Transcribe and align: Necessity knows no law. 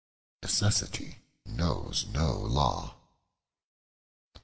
Necessity 0.41 1.19
knows 1.45 2.07
no 2.07 2.33
law. 2.33 2.95